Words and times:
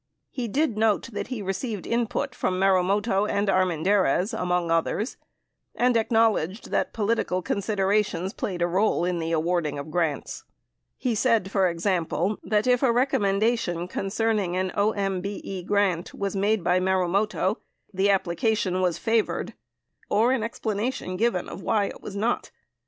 He 0.31 0.47
did 0.47 0.79
note 0.79 1.09
that 1.13 1.27
he 1.27 1.43
received 1.43 1.85
input 1.85 2.33
from 2.33 2.57
Marumoto 2.59 3.27
and 3.27 3.47
Armen 3.47 3.83
dariz, 3.83 4.33
among 4.33 4.71
others, 4.71 5.15
and 5.75 5.95
acknowledged 5.95 6.71
that 6.71 6.91
political 6.91 7.43
considerations 7.43 8.33
played 8.33 8.63
a 8.63 8.67
role 8.67 9.05
in 9.05 9.19
the 9.19 9.31
awarding 9.31 9.77
of 9.77 9.91
grants. 9.91 10.43
He 10.97 11.13
said, 11.13 11.51
for 11.51 11.67
example, 11.67 12.39
that 12.41 12.65
if 12.65 12.81
a 12.81 12.91
recommendation 12.91 13.87
concerning 13.87 14.57
an 14.57 14.71
OMBE 14.71 15.67
grant 15.67 16.15
was 16.15 16.35
made 16.35 16.63
by 16.63 16.79
Marumoto, 16.79 17.57
the 17.93 18.09
application 18.09 18.81
was 18.81 18.97
favored 18.97 19.53
or 20.09 20.31
an 20.31 20.41
explanation 20.41 21.15
given 21.15 21.45
why 21.61 21.85
it 21.85 22.01
was 22.01 22.15
not. 22.15 22.49